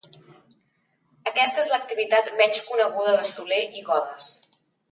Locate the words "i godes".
3.83-4.35